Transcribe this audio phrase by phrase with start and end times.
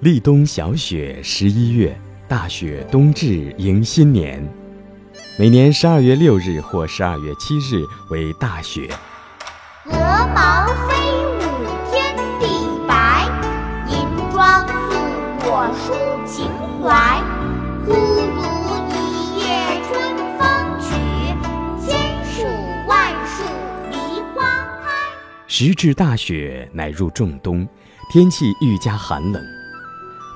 [0.00, 1.94] 立冬小雪十一月，
[2.26, 4.42] 大雪冬至迎新年。
[5.38, 8.88] 每年十二月六日或十二月七日为大雪。
[9.84, 9.92] 鹅
[10.34, 10.96] 毛飞
[11.36, 11.42] 舞
[11.92, 12.46] 天地
[12.88, 13.28] 白，
[13.90, 14.96] 银装素
[15.44, 16.48] 裹抒情
[16.82, 17.22] 怀。
[17.84, 18.40] 忽如
[18.88, 20.96] 一夜春风起，
[21.86, 22.46] 千树
[22.88, 23.44] 万树
[23.90, 24.88] 梨花开。
[25.46, 27.68] 时至大雪，乃入仲冬，
[28.10, 29.59] 天气愈加寒冷。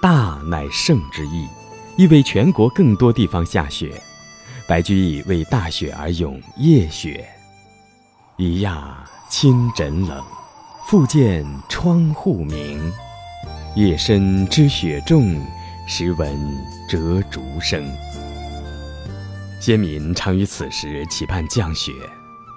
[0.00, 1.48] 大乃盛之意，
[1.96, 4.00] 意为全国更多地方下雪。
[4.68, 7.28] 白居易为大雪而咏夜雪：
[8.36, 10.22] 一亚清枕冷，
[10.86, 12.92] 复见窗户明。
[13.74, 15.40] 夜深知雪重，
[15.88, 16.38] 时闻
[16.88, 17.84] 折竹声。
[19.60, 21.92] 先民常于此时期盼降雪，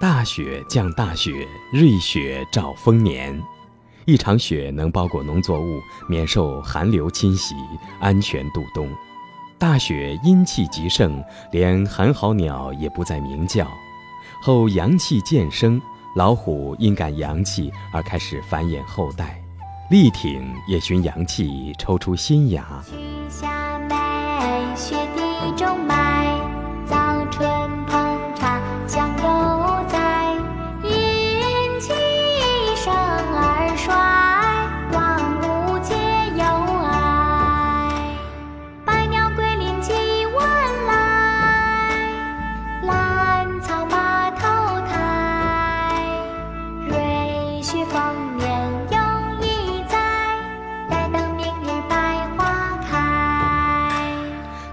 [0.00, 1.32] 大雪降大雪，
[1.72, 3.42] 瑞雪兆丰年。
[4.04, 7.54] 一场雪能包裹农作物，免受寒流侵袭，
[8.00, 8.88] 安全度冬。
[9.58, 13.66] 大雪阴气极盛，连寒号鸟也不再鸣叫。
[14.42, 15.80] 后阳气渐生，
[16.16, 19.40] 老虎因感阳气而开始繁衍后代，
[19.88, 22.82] 力挺也循阳气抽出新芽。
[23.28, 23.94] 下梅，
[24.74, 25.78] 雪地中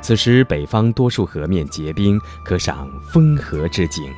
[0.09, 4.11] 此时北方多数河面结冰，可赏风和之景。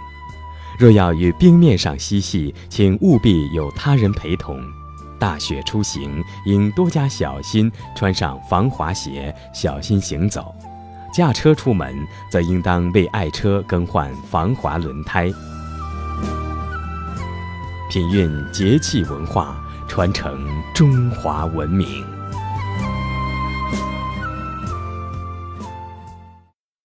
[0.80, 4.64] 若要与冰面上嬉戏，请务必有他人陪同。
[5.20, 10.56] 大雪出行应多加小心，穿上防滑鞋，小心行走。
[11.14, 11.94] 驾车出门
[12.32, 15.30] 则应当为爱车更换防滑轮胎。
[17.90, 22.02] 品韵节气文化，传承中华文明。